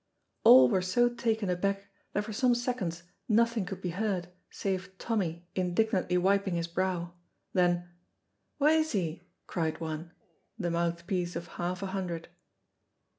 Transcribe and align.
All 0.43 0.67
were 0.67 0.81
so 0.81 1.09
taken 1.09 1.47
aback 1.51 1.85
that 2.13 2.23
for 2.23 2.33
some 2.33 2.55
seconds 2.55 3.03
nothing 3.29 3.67
could 3.67 3.81
be 3.81 3.91
heard 3.91 4.29
save 4.49 4.97
Tommy 4.97 5.45
indignantly 5.53 6.17
wiping 6.17 6.55
his 6.55 6.65
brow; 6.67 7.13
then 7.53 7.87
"Wha 8.57 8.69
is 8.69 8.93
he?" 8.93 9.21
cried 9.45 9.79
one, 9.79 10.09
the 10.57 10.71
mouthpiece 10.71 11.35
of 11.35 11.45
half 11.49 11.83
a 11.83 11.93
hundred. 11.93 12.29